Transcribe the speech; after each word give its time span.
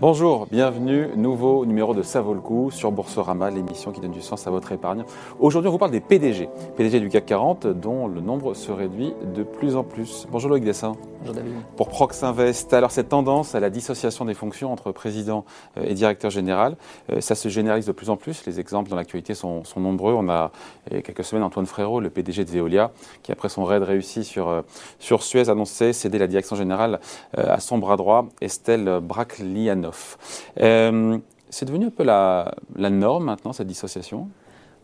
Bonjour, 0.00 0.46
bienvenue, 0.50 1.08
nouveau 1.14 1.66
numéro 1.66 1.92
de 1.92 2.00
Ça 2.00 2.22
vaut 2.22 2.32
le 2.32 2.40
coup 2.40 2.70
sur 2.70 2.90
Boursorama, 2.90 3.50
l'émission 3.50 3.92
qui 3.92 4.00
donne 4.00 4.12
du 4.12 4.22
sens 4.22 4.46
à 4.46 4.50
votre 4.50 4.72
épargne. 4.72 5.04
Aujourd'hui, 5.38 5.68
on 5.68 5.72
vous 5.72 5.78
parle 5.78 5.90
des 5.90 6.00
PDG, 6.00 6.48
PDG 6.78 7.00
du 7.00 7.10
CAC 7.10 7.26
40, 7.26 7.66
dont 7.66 8.08
le 8.08 8.22
nombre 8.22 8.54
se 8.54 8.72
réduit 8.72 9.12
de 9.34 9.42
plus 9.42 9.76
en 9.76 9.84
plus. 9.84 10.26
Bonjour 10.30 10.48
Loïc 10.48 10.64
Dessin. 10.64 10.94
Bonjour 11.18 11.34
David. 11.34 11.52
Pour 11.76 11.90
Prox 11.90 12.22
Invest, 12.22 12.72
alors 12.72 12.90
cette 12.92 13.10
tendance 13.10 13.54
à 13.54 13.60
la 13.60 13.68
dissociation 13.68 14.24
des 14.24 14.32
fonctions 14.32 14.72
entre 14.72 14.90
président 14.90 15.44
euh, 15.76 15.84
et 15.86 15.92
directeur 15.92 16.30
général, 16.30 16.76
euh, 17.12 17.20
ça 17.20 17.34
se 17.34 17.50
généralise 17.50 17.84
de 17.84 17.92
plus 17.92 18.08
en 18.08 18.16
plus. 18.16 18.46
Les 18.46 18.58
exemples 18.58 18.88
dans 18.88 18.96
l'actualité 18.96 19.34
sont, 19.34 19.64
nombreux. 19.76 20.14
On 20.14 20.30
a 20.30 20.50
il 20.90 20.96
y 20.96 20.98
a 21.00 21.02
quelques 21.02 21.24
semaines 21.24 21.44
Antoine 21.44 21.66
Frérot, 21.66 22.00
le 22.00 22.08
PDG 22.08 22.46
de 22.46 22.50
Veolia, 22.50 22.90
qui 23.22 23.32
après 23.32 23.50
son 23.50 23.66
raid 23.66 23.82
réussi 23.82 24.24
sur, 24.24 24.48
euh, 24.48 24.62
sur 24.98 25.22
Suez, 25.22 25.50
annonçait 25.50 25.92
céder 25.92 26.16
la 26.16 26.26
direction 26.26 26.56
générale 26.56 27.00
à 27.36 27.60
son 27.60 27.76
bras 27.76 27.98
droit, 27.98 28.26
Estelle 28.40 29.00
Bracliano. 29.02 29.89
Euh, 30.60 31.18
c'est 31.48 31.66
devenu 31.66 31.86
un 31.86 31.90
peu 31.90 32.04
la, 32.04 32.54
la 32.76 32.90
norme 32.90 33.24
maintenant, 33.24 33.52
cette 33.52 33.66
dissociation? 33.66 34.28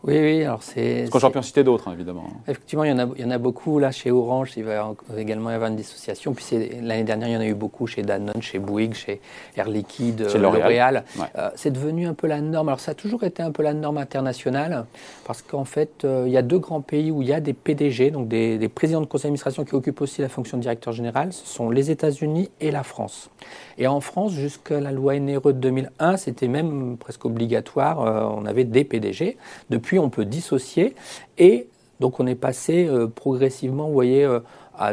Oui, 0.07 0.19
oui, 0.19 0.43
alors 0.43 0.63
c'est. 0.63 1.07
Parce 1.11 1.21
qu'on 1.21 1.31
pu 1.31 1.37
en 1.37 1.41
citer 1.41 1.65
d'autres, 1.65 1.89
hein, 1.89 1.93
évidemment. 1.93 2.23
Effectivement, 2.47 2.85
il 2.85 2.91
y, 2.91 2.93
en 2.93 2.99
a, 2.99 3.07
il 3.17 3.21
y 3.21 3.25
en 3.25 3.31
a 3.31 3.37
beaucoup. 3.37 3.77
Là, 3.77 3.91
chez 3.91 4.09
Orange, 4.09 4.53
il 4.55 4.63
va 4.63 4.93
également 5.17 5.51
y 5.51 5.53
avoir 5.53 5.69
une 5.69 5.75
dissociation. 5.75 6.33
Puis 6.33 6.45
l'année 6.81 7.03
dernière, 7.03 7.27
il 7.27 7.33
y 7.33 7.37
en 7.37 7.41
a 7.41 7.45
eu 7.45 7.53
beaucoup 7.53 7.87
chez 7.87 8.03
Danone, 8.03 8.41
chez 8.41 8.57
Bouygues, 8.57 8.93
chez 8.93 9.19
Air 9.57 9.67
Liquide, 9.67 10.29
chez 10.29 10.37
L'Oréal. 10.37 11.03
Euh, 11.35 11.49
c'est 11.55 11.71
devenu 11.71 12.07
un 12.07 12.13
peu 12.13 12.27
la 12.27 12.39
norme. 12.39 12.69
Alors, 12.69 12.79
ça 12.79 12.91
a 12.91 12.95
toujours 12.95 13.25
été 13.25 13.43
un 13.43 13.51
peu 13.51 13.63
la 13.63 13.73
norme 13.73 13.97
internationale, 13.97 14.85
parce 15.25 15.41
qu'en 15.41 15.65
fait, 15.65 16.05
euh, 16.05 16.23
il 16.25 16.31
y 16.31 16.37
a 16.37 16.41
deux 16.41 16.59
grands 16.59 16.81
pays 16.81 17.11
où 17.11 17.21
il 17.21 17.27
y 17.27 17.33
a 17.33 17.41
des 17.41 17.53
PDG, 17.53 18.11
donc 18.11 18.29
des, 18.29 18.57
des 18.57 18.69
présidents 18.69 19.01
de 19.01 19.07
conseil 19.07 19.23
d'administration 19.23 19.65
qui 19.65 19.75
occupent 19.75 19.99
aussi 19.99 20.21
la 20.21 20.29
fonction 20.29 20.55
de 20.55 20.61
directeur 20.61 20.93
général. 20.93 21.33
Ce 21.33 21.45
sont 21.45 21.69
les 21.69 21.91
États-Unis 21.91 22.49
et 22.61 22.71
la 22.71 22.83
France. 22.83 23.29
Et 23.77 23.87
en 23.87 23.99
France, 23.99 24.31
jusqu'à 24.31 24.79
la 24.79 24.91
loi 24.91 25.19
NRE 25.19 25.47
de 25.47 25.51
2001, 25.51 26.17
c'était 26.17 26.47
même 26.47 26.97
presque 26.97 27.25
obligatoire. 27.25 28.01
Euh, 28.01 28.23
on 28.35 28.45
avait 28.45 28.63
des 28.63 28.83
PDG. 28.83 29.37
Depuis 29.69 29.96
puis 29.97 30.05
on 30.05 30.11
peut 30.11 30.25
dissocier. 30.25 30.93
Et 31.39 31.67
donc, 31.99 32.19
on 32.19 32.27
est 32.27 32.35
passé 32.35 32.85
euh, 32.87 33.07
progressivement, 33.07 33.87
vous 33.87 33.93
voyez, 33.93 34.23
euh, 34.23 34.39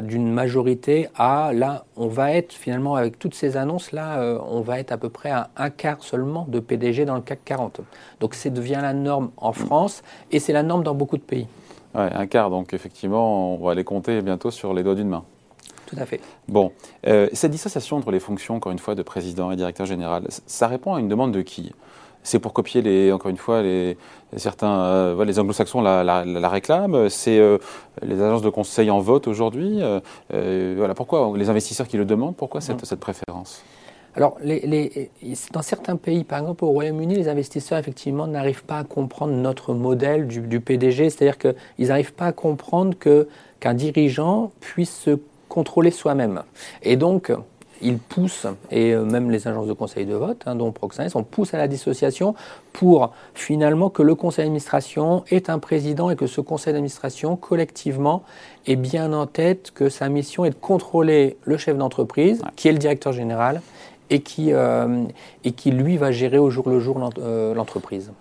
d'une 0.00 0.33
majorité 0.33 1.08
à 1.14 1.52
là, 1.52 1.84
on 1.96 2.06
va 2.06 2.33
être 2.33 2.55
finalement, 2.55 2.94
avec 2.94 3.19
toutes 3.19 3.34
ces 3.34 3.58
annonces-là, 3.58 4.20
euh, 4.20 4.38
on 4.48 4.62
va 4.62 4.80
être 4.80 4.92
à 4.92 4.96
peu 4.96 5.11
près 5.11 5.30
à 5.30 5.50
un 5.58 5.69
quart 5.69 6.02
seulement 6.02 6.46
de 6.48 6.58
PDG 6.58 7.05
dans 7.05 7.16
le 7.16 7.20
CAC 7.20 7.44
40. 7.44 7.80
Donc, 8.20 8.33
ça 8.34 8.48
devient 8.48 8.78
la 8.80 8.94
norme 8.94 9.30
en 9.36 9.52
France 9.52 10.02
et 10.33 10.41
c'est 10.41 10.55
la 10.55 10.62
norme 10.62 10.83
dans 10.83 10.94
beaucoup 10.94 11.18
de 11.18 11.22
pays. 11.22 11.46
Ouais, 11.94 12.11
un 12.11 12.27
quart, 12.27 12.48
donc 12.48 12.72
effectivement, 12.72 13.55
on 13.56 13.64
va 13.66 13.74
les 13.74 13.84
compter 13.84 14.22
bientôt 14.22 14.50
sur 14.50 14.72
les 14.72 14.83
doigts 14.83 14.94
d'une 14.94 15.11
main. 15.11 15.24
Tout 15.86 15.96
à 15.98 16.06
fait. 16.06 16.20
Bon, 16.48 16.72
cette 17.05 17.50
dissociation 17.50 17.98
entre 17.98 18.11
les 18.11 18.20
fonctions, 18.20 18.56
encore 18.56 18.72
une 18.72 18.78
fois, 18.78 18.94
de 18.94 19.02
président 19.02 19.50
et 19.50 19.56
directeur 19.56 19.84
général, 19.84 20.24
ça 20.46 20.66
répond 20.66 20.94
à 20.94 21.00
une 21.00 21.08
demande 21.08 21.30
de 21.30 21.42
qui? 21.42 21.72
C'est 22.25 22.39
pour 22.39 22.53
copier 22.53 22.83
les, 22.83 23.12
encore 23.12 23.30
une 23.30 23.36
fois, 23.36 23.62
les, 23.62 23.97
certains, 24.36 24.80
euh, 24.80 25.25
les 25.25 25.39
anglo-saxons 25.39 25.83
la, 25.83 26.03
la, 26.03 26.48
réclament. 26.48 27.08
C'est 27.08 27.39
euh, 27.39 27.58
les 28.03 28.20
agences 28.20 28.42
de 28.42 28.48
conseil 28.48 28.91
en 28.91 28.98
vote 28.98 29.28
aujourd'hui. 29.28 29.78
Euh, 29.83 30.75
voilà, 30.77 30.95
pourquoi 30.95 31.33
les 31.36 31.50
investisseurs 31.50 31.86
qui 31.86 31.98
le 31.98 32.06
demandent 32.06 32.34
Pourquoi 32.34 32.61
cette, 32.61 32.83
mm. 32.83 32.86
cette 32.86 33.00
préférence? 33.00 33.62
Alors, 34.17 34.36
les, 34.42 35.11
dans 35.52 35.62
certains 35.62 35.97
pays, 35.97 36.25
par 36.25 36.39
exemple 36.39 36.64
au 36.64 36.69
Royaume-Uni, 36.69 37.17
les 37.17 37.28
investisseurs, 37.28 37.78
effectivement, 37.78 38.27
n'arrivent 38.27 38.64
pas 38.64 38.78
à 38.78 38.84
comprendre 38.84 39.34
notre 39.34 39.75
modèle 39.75 40.27
du, 40.27 40.41
du 40.41 40.61
PDG. 40.61 41.11
C'est-à-dire 41.11 41.36
qu'ils 41.36 41.89
n'arrivent 41.89 42.14
pas 42.14 42.27
à 42.27 42.33
comprendre 42.33 42.97
qu'un 43.61 43.74
dirigeant 43.74 44.51
puisse 44.61 44.95
se 44.95 45.18
contrôler 45.48 45.91
soi-même. 45.91 46.42
Et 46.83 46.96
donc, 46.96 47.33
ils 47.83 47.98
poussent, 47.98 48.46
et 48.70 48.92
euh, 48.92 49.05
même 49.05 49.30
les 49.30 49.48
agences 49.48 49.67
de 49.67 49.73
conseil 49.73 50.07
de 50.07 50.14
vote, 50.14 50.42
hein, 50.46 50.55
dont 50.55 50.73
Proximus, 50.73 51.11
on 51.14 51.23
pousse 51.23 51.55
à 51.55 51.58
la 51.58 51.68
dissociation 51.68 52.35
pour 52.73 53.12
finalement 53.35 53.90
que 53.90 54.02
le 54.02 54.14
conseil 54.14 54.45
d'administration 54.45 55.24
ait 55.30 55.51
un 55.51 55.58
président 55.58 56.11
et 56.11 56.17
que 56.17 56.27
ce 56.27 56.40
conseil 56.40 56.73
d'administration, 56.73 57.36
collectivement, 57.36 58.23
ait 58.67 58.77
bien 58.77 59.12
en 59.12 59.27
tête 59.27 59.70
que 59.73 59.89
sa 59.89 60.08
mission 60.08 60.45
est 60.45 60.51
de 60.51 60.55
contrôler 60.55 61.36
le 61.45 61.57
chef 61.57 61.77
d'entreprise, 61.77 62.42
qui 62.57 62.68
est 62.68 62.73
le 62.73 62.79
directeur 62.79 63.12
général, 63.12 63.61
et 64.11 64.20
qui, 64.20 64.52
euh, 64.52 65.05
et 65.45 65.52
qui 65.52 65.70
lui 65.70 65.96
va 65.96 66.12
gérer 66.12 66.39
au 66.39 66.51
jour 66.51 66.68
le 66.68 66.80
jour 66.80 67.12
euh, 67.18 67.55
l'entreprise. 67.55 68.12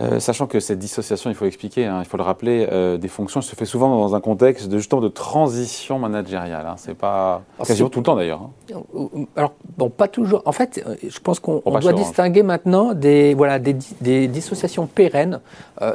Euh, 0.00 0.20
sachant 0.20 0.46
que 0.46 0.58
cette 0.58 0.78
dissociation, 0.78 1.28
il 1.28 1.34
faut 1.34 1.44
l'expliquer, 1.44 1.84
hein, 1.84 1.98
il 2.00 2.06
faut 2.06 2.16
le 2.16 2.22
rappeler, 2.22 2.66
euh, 2.72 2.96
des 2.96 3.08
fonctions 3.08 3.42
se 3.42 3.54
fait 3.54 3.66
souvent 3.66 3.90
dans 3.90 4.14
un 4.14 4.20
contexte 4.20 4.68
de 4.68 4.78
justement 4.78 5.02
de 5.02 5.08
transition 5.08 5.98
managériale. 5.98 6.66
Hein, 6.66 6.74
c'est 6.78 6.96
pas 6.96 7.42
quasiment 7.66 7.90
tout 7.90 7.98
le 7.98 8.04
temps 8.04 8.16
d'ailleurs. 8.16 8.40
Hein. 8.70 8.82
Euh, 8.94 9.24
alors 9.36 9.52
bon, 9.76 9.90
pas 9.90 10.08
toujours. 10.08 10.40
En 10.46 10.52
fait, 10.52 10.82
je 11.06 11.18
pense 11.20 11.40
qu'on 11.40 11.60
doit 11.60 11.92
distinguer 11.92 12.42
maintenant 12.42 12.94
des 12.94 13.34
voilà 13.34 13.58
des, 13.58 13.76
des 14.00 14.28
dissociations 14.28 14.86
pérennes. 14.86 15.40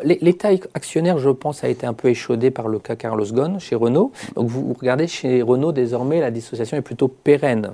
L'État 0.04 0.50
actionnaire, 0.74 1.18
je 1.18 1.30
pense, 1.30 1.64
a 1.64 1.70
été 1.70 1.88
un 1.88 1.94
peu 1.94 2.10
échaudé 2.10 2.52
par 2.52 2.68
le 2.68 2.78
cas 2.78 2.96
Carlos 2.96 3.26
Ghosn 3.26 3.60
chez 3.60 3.76
Renault. 3.76 4.12
Donc 4.36 4.48
vous, 4.48 4.76
regardez 4.78 5.08
chez 5.08 5.42
Renault 5.42 5.72
désormais, 5.72 6.20
la 6.20 6.30
dissociation 6.30 6.78
est 6.78 6.82
plutôt 6.82 7.08
pérenne. 7.08 7.72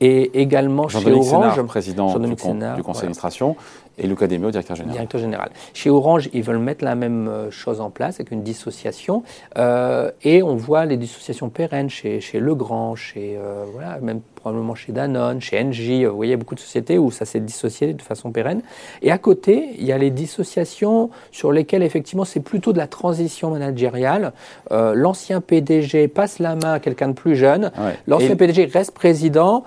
Et 0.00 0.40
également 0.40 0.88
chez 0.88 1.10
Orange, 1.10 1.24
Sénard, 1.24 1.64
président 1.64 2.18
du, 2.18 2.28
du, 2.28 2.36
conseil 2.36 2.60
d'administration, 3.02 3.56
et 3.98 4.06
Luca 4.06 4.26
Demio, 4.26 4.50
directeur 4.50 4.76
général. 4.76 4.92
Directeur 4.92 5.20
général. 5.20 5.50
Chez 5.72 5.88
Orange, 5.88 6.28
ils 6.32 6.42
veulent 6.42 6.58
mettre 6.58 6.84
la 6.84 6.94
même 6.94 7.28
euh, 7.28 7.50
chose 7.50 7.80
en 7.80 7.90
place 7.90 8.16
avec 8.16 8.30
une 8.30 8.42
dissociation. 8.42 9.22
Euh, 9.56 10.10
et 10.22 10.42
on 10.42 10.56
voit 10.56 10.84
les 10.84 10.98
dissociations 10.98 11.48
pérennes 11.48 11.88
chez, 11.88 12.20
chez 12.20 12.38
Legrand, 12.38 12.94
chez, 12.94 13.38
euh, 13.38 13.64
voilà, 13.72 13.98
même 14.00 14.20
probablement 14.34 14.74
chez 14.74 14.92
Danone, 14.92 15.40
chez 15.40 15.58
Engie. 15.58 16.04
Vous 16.04 16.14
voyez, 16.14 16.36
beaucoup 16.36 16.54
de 16.54 16.60
sociétés 16.60 16.98
où 16.98 17.10
ça 17.10 17.24
s'est 17.24 17.40
dissocié 17.40 17.94
de 17.94 18.02
façon 18.02 18.32
pérenne. 18.32 18.60
Et 19.00 19.10
à 19.10 19.18
côté, 19.18 19.70
il 19.78 19.84
y 19.84 19.92
a 19.92 19.98
les 19.98 20.10
dissociations 20.10 21.10
sur 21.32 21.50
lesquelles, 21.50 21.82
effectivement, 21.82 22.26
c'est 22.26 22.40
plutôt 22.40 22.74
de 22.74 22.78
la 22.78 22.86
transition 22.86 23.50
managériale. 23.50 24.32
L'ancien 24.70 25.40
PDG 25.40 26.08
passe 26.08 26.38
la 26.38 26.54
main 26.54 26.74
à 26.74 26.80
quelqu'un 26.80 27.08
de 27.08 27.14
plus 27.14 27.34
jeune. 27.34 27.72
L'ancien 28.06 28.36
PDG 28.36 28.66
reste 28.66 28.92
président 28.92 29.64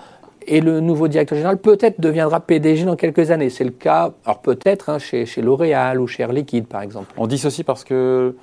et 0.50 0.62
le 0.62 0.80
nouveau 0.80 1.08
directeur 1.08 1.38
général 1.38 1.58
peut-être 1.58 2.02
deviendra 2.02 2.40
PDG 2.40 2.84
dans 2.84 2.96
quelques 2.96 3.32
années. 3.32 3.50
C'est 3.50 3.64
le 3.64 3.72
cas, 3.72 4.12
alors 4.26 4.40
peut-être 4.40 4.90
hein, 4.90 5.00
chez, 5.00 5.26
chez 5.26 5.42
L'Oréal 5.42 6.02
ou 6.02 6.08
chez 6.08 6.24
Air 6.24 6.34
Liquide 6.34 6.68
par 6.68 6.82
exemple. 6.82 7.14
On 7.18 7.28
dit 7.28 7.38
ceci 7.38 7.64
parce 7.64 7.84
que 7.84 8.36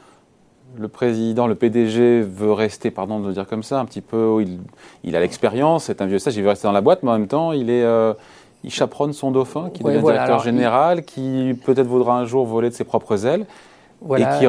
le 0.78 0.88
président, 0.88 1.46
le 1.46 1.54
PDG 1.54 2.20
veut 2.20 2.52
rester, 2.52 2.90
pardon 2.90 3.18
de 3.20 3.28
le 3.28 3.32
dire 3.32 3.46
comme 3.46 3.62
ça, 3.62 3.80
un 3.80 3.84
petit 3.84 4.00
peu, 4.00 4.38
il, 4.40 4.60
il 5.04 5.16
a 5.16 5.20
l'expérience, 5.20 5.84
c'est 5.84 6.00
un 6.00 6.06
vieux 6.06 6.18
sage, 6.18 6.36
il 6.36 6.42
veut 6.42 6.50
rester 6.50 6.68
dans 6.68 6.72
la 6.72 6.80
boîte, 6.80 7.02
mais 7.02 7.10
en 7.10 7.18
même 7.18 7.28
temps, 7.28 7.52
il 7.52 7.70
est... 7.70 7.82
Euh, 7.82 8.14
il 8.64 8.72
chaperonne 8.72 9.12
son 9.12 9.30
dauphin, 9.30 9.70
qui 9.72 9.84
devient 9.84 10.00
directeur 10.00 10.40
général, 10.40 11.04
qui 11.04 11.56
peut-être 11.64 11.86
voudra 11.86 12.18
un 12.18 12.24
jour 12.24 12.44
voler 12.46 12.68
de 12.68 12.74
ses 12.74 12.82
propres 12.82 13.24
ailes 13.24 13.46
et 14.16 14.24
qui 14.38 14.46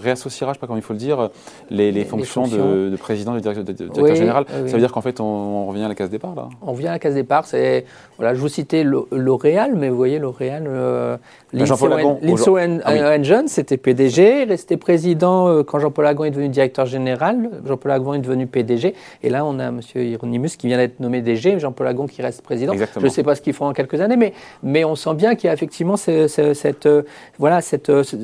réassociera, 0.00 0.52
je 0.52 0.52
ne 0.52 0.54
sais 0.54 0.60
pas 0.60 0.66
comment 0.66 0.78
il 0.78 0.82
faut 0.82 0.92
le 0.92 0.98
dire, 0.98 1.30
les, 1.70 2.04
fonctions, 2.04 2.46
De, 2.46 2.96
président 2.96 3.32
et 3.34 3.40
de 3.40 3.42
directeur, 3.42 4.14
général. 4.14 4.44
Ça 4.48 4.72
veut 4.72 4.78
dire 4.78 4.92
qu'en 4.92 5.00
fait, 5.00 5.20
on, 5.20 5.66
revient 5.66 5.84
à 5.84 5.88
la 5.88 5.94
case 5.94 6.10
départ, 6.10 6.34
là 6.34 6.48
On 6.62 6.72
revient 6.72 6.88
à 6.88 6.92
la 6.92 6.98
case 6.98 7.14
départ. 7.14 7.46
C'est, 7.46 7.84
voilà, 8.18 8.34
je 8.34 8.40
vous 8.40 8.48
citais 8.48 8.84
L'Oréal, 8.84 9.74
mais 9.76 9.88
vous 9.88 9.96
voyez, 9.96 10.18
L'Oréal, 10.18 10.64
euh, 10.66 11.16
Jean-Paul 11.52 11.92
Engine, 11.92 13.44
c'était 13.46 13.76
PDG, 13.76 14.44
resté 14.44 14.76
président 14.76 15.48
euh, 15.48 15.62
quand 15.62 15.78
Jean-Paul 15.78 16.06
Agon 16.06 16.24
est 16.24 16.30
devenu 16.30 16.48
directeur 16.48 16.86
général. 16.86 17.50
Jean-Paul 17.66 17.90
Agon 17.90 18.14
est 18.14 18.20
devenu 18.20 18.46
PDG. 18.46 18.94
Et 19.22 19.30
là, 19.30 19.44
on 19.44 19.58
a 19.58 19.64
M. 19.64 19.80
Hieronymus 19.94 20.56
qui 20.56 20.66
vient 20.66 20.78
d'être 20.78 21.00
nommé 21.00 21.20
DG, 21.20 21.58
Jean-Paul 21.58 21.86
Agon 21.86 22.06
qui 22.06 22.22
reste 22.22 22.42
président. 22.42 22.72
Je 22.74 23.04
ne 23.04 23.08
sais 23.08 23.22
pas 23.22 23.34
ce 23.34 23.42
qu'ils 23.42 23.52
font 23.52 23.66
en 23.66 23.72
quelques 23.72 24.00
années, 24.00 24.16
mais, 24.16 24.32
mais 24.62 24.84
on 24.84 24.94
sent 24.94 25.14
bien 25.14 25.34
qu'il 25.34 25.48
y 25.48 25.50
a 25.50 25.52
effectivement 25.54 25.96
cette, 25.96 26.86
euh, 26.86 27.02
voilà, 27.38 27.60
cette 27.60 27.90
ce 28.02 28.16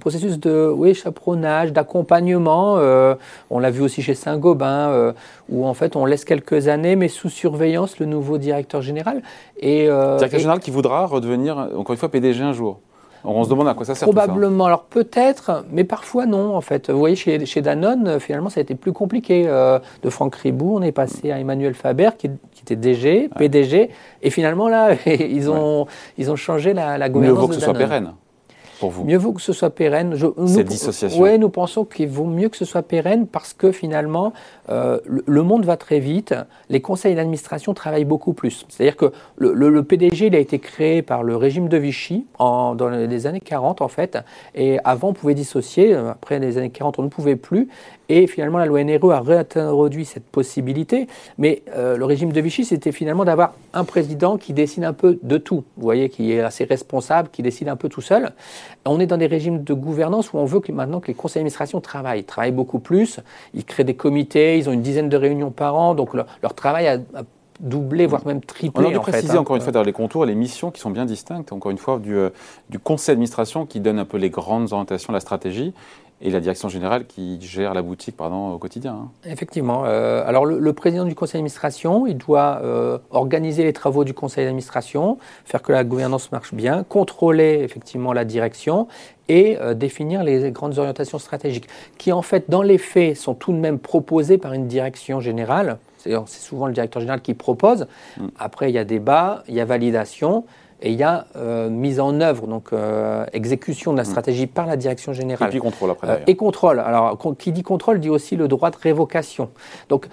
processus 0.00 0.38
de 0.38 0.72
oui, 0.74 0.94
chaperonnage, 0.94 1.72
d'accompagnement. 1.72 2.76
Euh, 2.78 3.14
on 3.50 3.58
l'a 3.58 3.70
vu 3.70 3.82
aussi 3.82 4.02
chez 4.02 4.14
Saint-Gobain, 4.14 4.90
euh, 4.90 5.12
où 5.48 5.66
en 5.66 5.74
fait 5.74 5.96
on 5.96 6.04
laisse 6.04 6.24
quelques 6.24 6.68
années, 6.68 6.96
mais 6.96 7.08
sous 7.08 7.28
surveillance, 7.28 7.98
le 7.98 8.06
nouveau 8.06 8.38
directeur 8.38 8.82
général. 8.82 9.22
Et, 9.58 9.88
euh, 9.88 10.16
directeur 10.16 10.40
général 10.40 10.60
qui 10.60 10.70
voudra 10.70 11.06
redevenir, 11.06 11.56
encore 11.76 11.92
une 11.92 11.98
fois, 11.98 12.08
PDG 12.08 12.42
un 12.42 12.52
jour. 12.52 12.80
On 13.28 13.42
se 13.42 13.50
demande 13.50 13.66
à 13.66 13.74
quoi 13.74 13.84
ça 13.84 13.96
sert. 13.96 14.06
Probablement. 14.06 14.66
Alors 14.66 14.84
peut-être, 14.84 15.64
mais 15.72 15.82
parfois 15.82 16.26
non, 16.26 16.54
en 16.54 16.60
fait. 16.60 16.90
Vous 16.90 16.98
voyez, 16.98 17.16
chez, 17.16 17.44
chez 17.44 17.60
Danone, 17.60 18.20
finalement, 18.20 18.50
ça 18.50 18.60
a 18.60 18.62
été 18.62 18.76
plus 18.76 18.92
compliqué. 18.92 19.44
de 19.46 20.10
Franck 20.10 20.36
Ribou, 20.36 20.76
on 20.76 20.82
est 20.82 20.92
passé 20.92 21.32
à 21.32 21.40
Emmanuel 21.40 21.74
Faber, 21.74 22.10
qui, 22.16 22.30
était 22.62 22.76
DG, 22.76 23.28
PDG, 23.36 23.90
et 24.22 24.30
finalement, 24.30 24.68
là, 24.68 24.90
ils 25.06 25.50
ont, 25.50 25.86
ils 26.18 26.30
ont 26.30 26.36
changé 26.36 26.72
la, 26.72 26.98
la 26.98 27.08
gouvernance. 27.08 27.36
Mieux 27.36 27.40
vaut 27.40 27.48
que 27.48 27.54
ce 27.54 27.60
soit 27.60 27.74
pérenne. 27.74 28.12
Mieux 29.04 29.16
vaut 29.16 29.32
que 29.32 29.40
ce 29.40 29.52
soit 29.52 29.70
pérenne. 29.70 30.14
Je, 30.14 30.26
Cette 30.46 30.68
dissociation. 30.68 31.22
Oui, 31.22 31.38
nous 31.38 31.48
pensons 31.48 31.84
qu'il 31.84 32.08
vaut 32.08 32.24
mieux 32.24 32.48
que 32.48 32.56
ce 32.56 32.64
soit 32.64 32.82
pérenne 32.82 33.26
parce 33.26 33.52
que 33.52 33.72
finalement, 33.72 34.32
euh, 34.68 34.98
le, 35.06 35.42
monde 35.42 35.64
va 35.64 35.76
très 35.76 35.98
vite. 35.98 36.34
Les 36.68 36.80
conseils 36.80 37.14
d'administration 37.14 37.74
travaillent 37.74 38.04
beaucoup 38.04 38.32
plus. 38.32 38.66
C'est-à-dire 38.68 38.96
que 38.96 39.12
le, 39.36 39.82
PDG, 39.82 40.26
il 40.26 40.34
a 40.34 40.38
été 40.38 40.58
créé 40.58 41.02
par 41.02 41.22
le 41.22 41.36
régime 41.36 41.68
de 41.68 41.76
Vichy 41.76 42.26
en, 42.38 42.74
dans 42.74 42.88
les 42.88 43.26
années 43.26 43.40
40, 43.40 43.80
en 43.80 43.88
fait. 43.88 44.18
Et 44.54 44.78
avant, 44.84 45.08
on 45.08 45.12
pouvait 45.12 45.34
dissocier. 45.34 45.94
Après 45.94 46.38
les 46.38 46.58
années 46.58 46.70
40, 46.70 46.98
on 46.98 47.02
ne 47.02 47.08
pouvait 47.08 47.36
plus. 47.36 47.68
Et 48.08 48.26
finalement, 48.26 48.58
la 48.58 48.66
loi 48.66 48.82
NRE 48.84 49.10
a 49.12 49.20
réintroduit 49.20 50.04
cette 50.04 50.26
possibilité. 50.26 51.08
Mais 51.38 51.62
le 51.76 52.04
régime 52.04 52.32
de 52.32 52.40
Vichy, 52.40 52.64
c'était 52.64 52.92
finalement 52.92 53.24
d'avoir 53.24 53.54
un 53.72 53.84
président 53.84 54.36
qui 54.36 54.52
décide 54.52 54.84
un 54.84 54.92
peu 54.92 55.18
de 55.22 55.38
tout. 55.38 55.64
Vous 55.76 55.82
voyez, 55.82 56.08
qui 56.08 56.32
est 56.32 56.40
assez 56.40 56.64
responsable, 56.64 57.28
qui 57.30 57.42
décide 57.42 57.68
un 57.68 57.76
peu 57.76 57.88
tout 57.88 58.00
seul. 58.00 58.32
On 58.84 59.00
est 59.00 59.06
dans 59.06 59.16
des 59.16 59.26
régimes 59.26 59.64
de 59.64 59.74
gouvernance 59.74 60.32
où 60.32 60.38
on 60.38 60.44
veut 60.44 60.60
que 60.60 60.72
maintenant 60.72 61.00
que 61.00 61.08
les 61.08 61.14
conseils 61.14 61.40
d'administration 61.40 61.80
travaillent, 61.80 62.24
travaillent 62.24 62.52
beaucoup 62.52 62.78
plus. 62.78 63.20
Ils 63.54 63.64
créent 63.64 63.84
des 63.84 63.96
comités, 63.96 64.58
ils 64.58 64.68
ont 64.68 64.72
une 64.72 64.82
dizaine 64.82 65.08
de 65.08 65.16
réunions 65.16 65.50
par 65.50 65.76
an, 65.76 65.94
donc 65.94 66.14
leur, 66.14 66.54
travail 66.54 66.88
a, 66.88 66.98
doublé, 67.60 68.06
voire 68.06 68.26
même 68.26 68.42
triplé. 68.42 68.84
On 68.86 68.96
a 68.96 69.00
préciser 69.00 69.32
hein. 69.32 69.38
encore 69.38 69.56
une 69.56 69.62
fois 69.62 69.72
dans 69.72 69.82
les 69.82 69.92
contours 69.92 70.26
les 70.26 70.34
missions 70.34 70.70
qui 70.70 70.80
sont 70.80 70.90
bien 70.90 71.06
distinctes, 71.06 71.52
encore 71.52 71.70
une 71.70 71.78
fois, 71.78 71.98
du, 71.98 72.14
euh, 72.14 72.30
du 72.68 72.78
conseil 72.78 73.14
d'administration 73.14 73.66
qui 73.66 73.80
donne 73.80 73.98
un 73.98 74.04
peu 74.04 74.18
les 74.18 74.30
grandes 74.30 74.72
orientations, 74.72 75.12
la 75.12 75.20
stratégie, 75.20 75.72
et 76.22 76.30
la 76.30 76.40
direction 76.40 76.68
générale 76.68 77.06
qui 77.06 77.38
gère 77.42 77.74
la 77.74 77.82
boutique 77.82 78.16
pardon, 78.16 78.52
au 78.52 78.58
quotidien. 78.58 78.92
Hein. 78.92 79.08
Effectivement. 79.24 79.84
Euh, 79.84 80.24
alors 80.26 80.46
le, 80.46 80.72
président 80.72 81.04
du 81.04 81.14
conseil 81.14 81.34
d'administration, 81.34 82.06
il 82.06 82.16
doit 82.16 82.60
euh, 82.62 82.98
organiser 83.10 83.64
les 83.64 83.72
travaux 83.72 84.04
du 84.04 84.14
conseil 84.14 84.44
d'administration, 84.44 85.18
faire 85.44 85.60
que 85.62 85.72
la 85.72 85.84
gouvernance 85.84 86.32
marche 86.32 86.54
bien, 86.54 86.84
contrôler 86.84 87.60
effectivement 87.62 88.12
la 88.12 88.24
direction 88.24 88.88
et 89.28 89.58
euh, 89.60 89.74
définir 89.74 90.22
les 90.24 90.50
grandes 90.52 90.78
orientations 90.78 91.18
stratégiques, 91.18 91.68
qui 91.98 92.12
en 92.12 92.22
fait 92.22 92.48
dans 92.48 92.62
les 92.62 92.78
faits 92.78 93.16
sont 93.16 93.34
tout 93.34 93.52
de 93.52 93.58
même 93.58 93.78
proposées 93.78 94.38
par 94.38 94.54
une 94.54 94.68
direction 94.68 95.20
générale. 95.20 95.78
C'est 95.98 96.40
souvent 96.40 96.68
le 96.68 96.72
directeur 96.72 97.00
général 97.00 97.20
qui 97.20 97.34
propose. 97.34 97.88
Mm. 98.16 98.26
Après, 98.38 98.70
il 98.70 98.74
y 98.74 98.78
a 98.78 98.84
débat, 98.84 99.42
il 99.48 99.54
y 99.54 99.60
a 99.60 99.64
validation 99.64 100.44
et 100.82 100.90
il 100.90 100.98
y 100.98 101.02
a 101.02 101.26
euh, 101.36 101.70
mise 101.70 102.00
en 102.00 102.20
œuvre, 102.20 102.46
donc 102.46 102.72
euh, 102.72 103.24
exécution 103.32 103.92
de 103.92 103.96
la 103.96 104.02
mm. 104.02 104.06
stratégie 104.06 104.46
par 104.46 104.66
la 104.66 104.76
direction 104.76 105.12
générale. 105.12 105.48
Et 105.48 105.50
puis 105.50 105.58
contrôle 105.58 105.90
après. 105.90 106.08
Euh, 106.08 106.18
et 106.26 106.36
contrôle. 106.36 106.80
Alors, 106.80 107.18
qui 107.38 107.52
dit 107.52 107.62
contrôle 107.62 107.98
dit 107.98 108.10
aussi 108.10 108.36
le 108.36 108.46
droit 108.46 108.70
de 108.70 108.76
révocation. 108.76 109.48
Donc, 109.88 110.06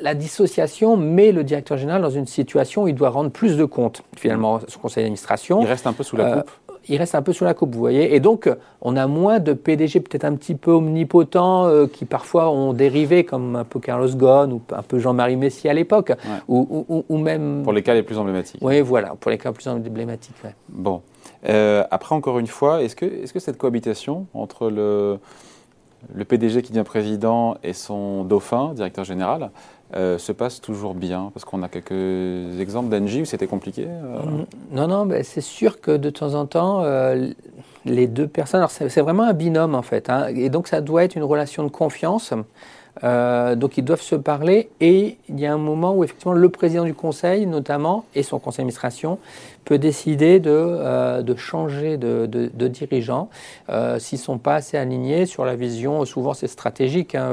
la, 0.00 0.14
dissociation 0.14 0.96
met 0.96 1.30
le 1.30 1.44
directeur 1.44 1.78
général 1.78 2.02
dans 2.02 2.10
une 2.10 2.26
situation 2.26 2.84
où 2.84 2.88
il 2.88 2.94
doit 2.94 3.10
rendre 3.10 3.30
plus 3.30 3.56
de 3.56 3.64
comptes, 3.64 4.02
finalement, 4.16 4.56
mm. 4.56 4.62
son 4.66 4.80
conseil 4.80 5.04
d'administration. 5.04 5.60
Il 5.62 5.66
reste 5.66 5.86
un 5.86 5.92
peu 5.92 6.02
sous 6.02 6.16
la 6.16 6.38
coupe 6.38 6.50
il 6.88 6.96
reste 6.96 7.14
un 7.14 7.22
peu 7.22 7.32
sur 7.32 7.44
la 7.44 7.54
coupe, 7.54 7.74
vous 7.74 7.80
voyez. 7.80 8.14
Et 8.14 8.20
donc, 8.20 8.50
on 8.80 8.96
a 8.96 9.06
moins 9.06 9.38
de 9.38 9.52
PDG 9.52 10.00
peut-être 10.00 10.24
un 10.24 10.34
petit 10.34 10.54
peu 10.54 10.72
omnipotents 10.72 11.66
euh, 11.66 11.86
qui 11.86 12.04
parfois 12.04 12.50
ont 12.50 12.72
dérivé, 12.72 13.24
comme 13.24 13.56
un 13.56 13.64
peu 13.64 13.80
Carlos 13.80 14.08
Ghosn 14.08 14.52
ou 14.52 14.62
un 14.72 14.82
peu 14.82 14.98
Jean-Marie 14.98 15.36
Messi 15.36 15.68
à 15.68 15.74
l'époque, 15.74 16.12
ou, 16.48 17.04
même... 17.10 17.62
Pour 17.62 17.72
les 17.72 17.82
cas 17.82 17.94
les 17.94 18.02
plus 18.02 18.18
emblématiques. 18.18 18.60
Oui, 18.62 18.80
voilà, 18.80 19.14
pour 19.20 19.30
les 19.30 19.38
cas 19.38 19.50
les 19.50 19.54
plus 19.54 19.68
emblématiques. 19.68 20.34
Bon. 20.68 21.02
Euh, 21.48 21.84
après, 21.90 22.14
encore 22.14 22.38
une 22.38 22.46
fois, 22.46 22.82
est-ce 22.82 22.96
que, 22.96 23.04
est 23.04 23.32
que 23.32 23.38
cette 23.38 23.58
cohabitation 23.58 24.26
entre 24.34 24.70
le, 24.70 25.18
le 26.14 26.24
PDG 26.24 26.62
qui 26.62 26.72
devient 26.72 26.84
président 26.84 27.56
et 27.62 27.72
son 27.72 28.24
dauphin, 28.24 28.72
directeur 28.74 29.04
général, 29.04 29.50
euh, 29.94 30.18
se 30.18 30.32
passe 30.32 30.60
toujours 30.60 30.94
bien 30.94 31.30
Parce 31.32 31.46
qu'on 31.46 31.62
a 31.62 31.68
quelques 31.68 32.60
exemples 32.60 32.90
d'Angie 32.90 33.22
où 33.22 33.24
c'était 33.24 33.46
compliqué 33.46 33.86
euh 33.88 34.18
mm, 34.18 34.46
Non, 34.72 34.86
non, 34.86 35.08
c'est 35.22 35.40
sûr 35.40 35.80
que 35.80 35.96
de 35.96 36.10
temps 36.10 36.34
en 36.34 36.44
temps, 36.44 36.82
euh, 36.82 37.30
les 37.86 38.06
deux 38.06 38.28
personnes, 38.28 38.66
c'est 38.68 39.00
vraiment 39.00 39.22
un 39.22 39.32
binôme 39.32 39.74
en 39.74 39.82
fait, 39.82 40.10
hein, 40.10 40.26
et 40.28 40.50
donc 40.50 40.68
ça 40.68 40.82
doit 40.82 41.04
être 41.04 41.16
une 41.16 41.24
relation 41.24 41.62
de 41.62 41.70
confiance. 41.70 42.34
Euh, 43.04 43.54
donc 43.54 43.78
ils 43.78 43.84
doivent 43.84 44.02
se 44.02 44.16
parler 44.16 44.70
et 44.80 45.18
il 45.28 45.38
y 45.38 45.46
a 45.46 45.52
un 45.52 45.58
moment 45.58 45.94
où 45.94 46.04
effectivement 46.04 46.32
le 46.32 46.48
président 46.48 46.84
du 46.84 46.94
conseil 46.94 47.46
notamment 47.46 48.04
et 48.14 48.22
son 48.22 48.38
conseil 48.38 48.64
d'administration 48.64 49.18
peut 49.64 49.78
décider 49.78 50.40
de, 50.40 50.50
euh, 50.50 51.22
de 51.22 51.36
changer 51.36 51.96
de, 51.96 52.26
de, 52.26 52.68
dirigeant 52.68 53.28
euh, 53.68 53.98
s'ils 53.98 54.18
ne 54.18 54.24
sont 54.24 54.38
pas 54.38 54.56
assez 54.56 54.76
alignés 54.78 55.26
sur 55.26 55.44
la 55.44 55.56
vision, 55.56 56.04
souvent 56.06 56.32
c'est 56.32 56.48
stratégique, 56.48 57.14
hein, 57.14 57.30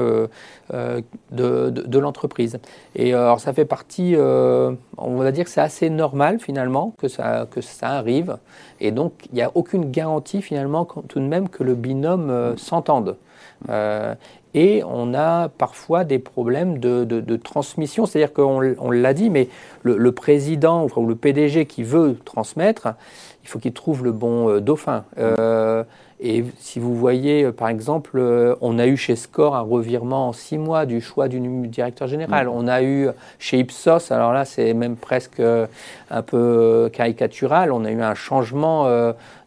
de, 1.32 1.98
l'entreprise. 1.98 2.58
Et 2.94 3.14
alors 3.14 3.40
ça 3.40 3.52
fait 3.52 3.64
partie, 3.64 4.14
on 4.18 5.16
va 5.16 5.32
dire 5.32 5.44
que 5.44 5.50
c'est 5.50 5.60
assez 5.60 5.90
normal 5.90 6.38
finalement 6.38 6.94
que 6.98 7.08
ça, 7.08 7.46
que 7.50 7.60
ça 7.60 7.90
arrive 7.90 8.36
et 8.80 8.90
donc 8.90 9.12
il 9.32 9.36
n'y 9.36 9.42
a 9.42 9.50
aucune 9.54 9.90
garantie 9.90 10.42
finalement 10.42 10.84
tout 10.84 11.20
de 11.20 11.24
même 11.24 11.48
que 11.48 11.64
le 11.64 11.74
binôme 11.74 12.54
s'entende. 12.56 13.16
Et 14.56 14.82
on 14.88 15.12
a 15.12 15.50
parfois 15.50 16.04
des 16.04 16.18
problèmes 16.18 16.78
de, 16.78 17.36
transmission. 17.36 18.06
C'est-à-dire 18.06 18.32
qu'on 18.32 18.90
l'a 18.90 19.14
dit, 19.14 19.28
mais 19.28 19.48
le, 19.82 20.12
président 20.12 20.86
ou 20.96 21.06
le 21.06 21.14
PDG 21.14 21.66
qui 21.66 21.82
veut 21.82 22.16
transmettre, 22.24 22.88
il 23.44 23.48
faut 23.48 23.58
qu'il 23.58 23.74
trouve 23.74 24.02
le 24.02 24.12
bon 24.12 24.48
euh, 24.48 24.60
dauphin. 24.60 25.04
Euh, 25.18 25.84
et 26.18 26.42
si 26.58 26.80
vous 26.80 26.96
voyez, 26.96 27.44
euh, 27.44 27.52
par 27.52 27.68
exemple, 27.68 28.18
on 28.62 28.78
a 28.78 28.86
eu 28.86 28.96
chez 28.96 29.14
Score 29.14 29.54
un 29.54 29.60
revirement 29.60 30.28
en 30.28 30.32
six 30.32 30.56
mois 30.56 30.86
du 30.86 31.02
choix 31.02 31.28
du 31.28 31.38
directeur 31.68 32.08
général. 32.08 32.48
On 32.48 32.66
a 32.66 32.82
eu 32.82 33.10
chez 33.38 33.58
Ipsos, 33.58 34.10
alors 34.10 34.32
là 34.32 34.46
c'est 34.46 34.72
même 34.72 34.96
presque 34.96 35.40
un 35.40 36.22
peu 36.22 36.90
caricatural, 36.92 37.70
on 37.70 37.84
a 37.84 37.90
eu 37.90 38.00
un 38.00 38.14
changement 38.14 38.88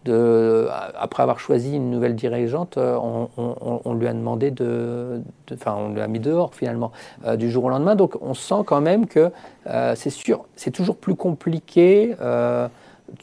après 0.09 1.23
avoir 1.23 1.39
choisi 1.39 1.75
une 1.75 1.89
nouvelle 1.89 2.15
dirigeante, 2.15 2.77
on, 2.77 3.93
lui 3.93 4.07
a 4.07 4.13
demandé 4.13 4.51
de, 4.51 5.21
enfin 5.53 5.75
on 5.77 5.93
lui 5.93 6.01
a 6.01 6.07
mis 6.07 6.19
dehors 6.19 6.53
finalement 6.53 6.91
du 7.37 7.49
jour 7.49 7.65
au 7.65 7.69
lendemain. 7.69 7.95
Donc 7.95 8.17
on 8.21 8.33
sent 8.33 8.63
quand 8.65 8.81
même 8.81 9.07
que 9.07 9.31
c'est 9.95 10.09
sûr, 10.09 10.45
c'est 10.55 10.71
toujours 10.71 10.95
plus 10.95 11.15
compliqué 11.15 12.15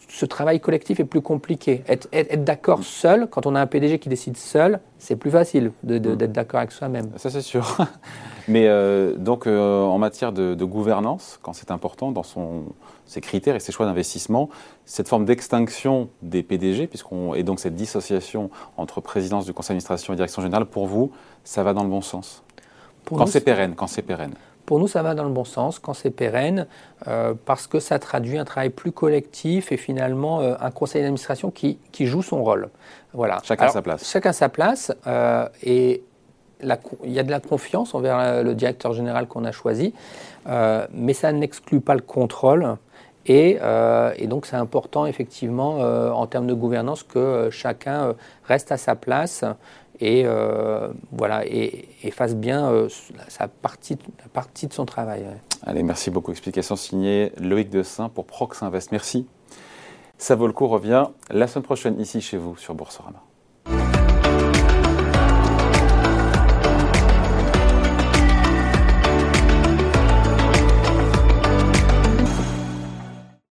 ce 0.09 0.27
travail 0.27 0.61
collectif 0.61 1.01
est 1.01 1.05
plus 1.05 1.21
compliqué. 1.21 1.83
Être, 1.89 2.09
d'accord 2.45 2.83
seul, 2.83 3.27
quand 3.29 3.47
on 3.47 3.55
a 3.55 3.61
un 3.61 3.67
PDG 3.67 3.99
qui 3.99 4.09
décide 4.09 4.37
seul, 4.37 4.81
c'est 4.99 5.17
plus 5.17 5.31
facile 5.31 5.73
mm. 5.85 5.99
d'être 5.99 6.33
d'accord 6.33 6.59
avec 6.59 6.73
soi-même. 6.73 7.11
Ça, 7.17 7.31
c'est 7.31 7.43
sûr. 7.43 7.77
Mais 8.49 8.69
euh, 8.69 9.15
donc, 9.17 9.47
euh, 9.47 9.83
en 9.83 9.99
matière 9.99 10.33
de, 10.33 10.65
gouvernance, 10.65 11.39
quand 11.43 11.53
c'est 11.53 11.71
important 11.71 12.13
dans 12.13 12.23
son, 12.23 12.65
ses 13.05 13.21
critères 13.21 13.57
et 13.57 13.61
ses 13.61 13.73
choix 13.73 13.87
d'investissement, 13.87 14.49
cette 14.85 15.09
forme 15.09 15.25
d'extinction 15.25 16.09
des 16.23 16.43
PDG, 16.43 16.87
puisqu'on 16.87 17.35
et 17.35 17.43
donc 17.43 17.61
cette 17.61 17.75
dissociation 17.75 18.51
entre 18.77 19.01
présidence 19.01 19.47
du 19.47 19.53
conseil 19.53 19.75
d'administration 19.75 20.13
et 20.13 20.17
direction 20.17 20.43
générale, 20.43 20.67
pour 20.67 20.87
vous, 20.87 21.11
ça 21.45 21.63
va 21.63 21.73
dans 21.73 21.83
le 21.83 21.91
bon 21.91 22.03
sens? 22.03 22.43
Quand 23.09 23.27
c'est 23.27 23.41
pérenne, 23.41 23.75
quand 23.77 23.87
c'est 23.87 24.03
pérenne. 24.03 24.35
Pour 24.67 24.81
nous, 24.81 24.89
ça 24.89 25.03
va 25.03 25.15
dans 25.15 25.25
le 25.25 25.31
bon 25.31 25.45
sens 25.45 25.79
quand 25.79 25.95
c'est 25.95 26.11
pérenne, 26.11 26.67
euh, 27.07 27.35
parce 27.45 27.69
que 27.69 27.79
ça 27.79 28.01
traduit 28.01 28.37
un 28.37 28.45
travail 28.45 28.71
plus 28.71 28.91
collectif 28.91 29.71
et 29.71 29.77
finalement 29.77 30.41
euh, 30.41 30.55
un 30.61 30.73
conseil 30.73 31.03
d'administration 31.03 31.53
qui, 31.53 31.79
qui, 31.93 32.07
joue 32.07 32.23
son 32.23 32.43
rôle. 32.43 32.69
Voilà. 33.13 33.39
Chacun 33.45 33.69
sa 33.69 33.81
place. 33.81 34.11
Chacun 34.11 34.33
sa 34.33 34.49
place. 34.49 34.93
Euh, 35.07 35.49
et 35.63 36.03
il 36.63 37.13
y 37.13 37.19
a 37.21 37.23
de 37.23 37.31
la 37.31 37.41
confiance 37.41 37.95
envers 37.95 38.43
le 38.43 38.55
directeur 38.55 38.93
général 38.93 39.27
qu'on 39.29 39.45
a 39.45 39.53
choisi, 39.53 39.93
mais 40.47 41.13
ça 41.13 41.31
n'exclut 41.31 41.81
pas 41.81 41.95
le 41.95 42.01
contrôle. 42.01 42.77
Et, 43.27 43.59
et 44.17 44.27
donc 44.27 44.47
c'est 44.47 44.57
important 44.57 45.05
effectivement 45.05 45.81
en 45.81 46.27
termes 46.27 46.47
de 46.47 46.55
gouvernance 46.55 47.03
que 47.03 47.51
chacun 47.51 48.15
reste 48.45 48.73
à 48.73 48.79
sa 48.79 48.95
place 48.95 49.45
et 50.01 50.23
euh, 50.25 50.89
voilà 51.13 51.47
et, 51.47 51.89
fasse 52.11 52.35
bien 52.35 52.71
euh, 52.71 52.89
sa 53.29 53.49
partie, 53.49 53.99
la 54.21 54.29
partie 54.29 54.67
de 54.67 54.73
son 54.73 54.87
travail. 54.87 55.27
Allez, 55.63 55.83
merci 55.83 56.11
beaucoup. 56.11 56.31
Explication 56.31 56.77
signée 56.77 57.33
Loïc 57.39 57.69
Dessin 57.69 58.09
pour 58.09 58.27
Prox 58.27 58.63
Invest. 58.63 58.93
Merci. 58.93 59.27
Ça 60.19 60.35
vaut 60.35 60.47
le 60.47 60.53
coup 60.53 60.67
revient 60.67 61.07
la 61.31 61.47
semaine 61.47 61.65
prochaine 61.65 62.01
ici 62.01 62.21
chez 62.21 62.39
vous 62.39 62.57
sur 62.57 62.75
Boursorama. 62.75 63.23